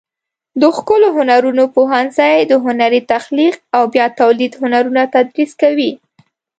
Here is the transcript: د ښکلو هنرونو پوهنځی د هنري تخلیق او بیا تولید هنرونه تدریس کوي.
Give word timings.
د 0.61 0.63
ښکلو 0.77 1.07
هنرونو 1.17 1.63
پوهنځی 1.75 2.35
د 2.51 2.53
هنري 2.65 3.01
تخلیق 3.13 3.55
او 3.75 3.83
بیا 3.93 4.05
تولید 4.21 4.53
هنرونه 4.61 5.01
تدریس 5.15 5.51
کوي. 5.61 5.91